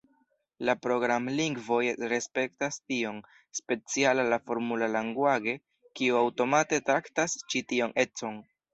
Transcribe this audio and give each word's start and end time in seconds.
La 0.69 0.73
programlingvoj 0.85 1.81
respektas 2.13 2.79
tion, 2.81 3.21
speciala 3.61 4.27
la 4.33 4.41
"Formula 4.49 4.91
language", 4.97 5.57
kiu 6.01 6.21
aŭtomate 6.25 6.85
traktas 6.91 7.41
ĉi 7.47 7.67
tion 7.73 7.99
econ. 8.09 8.47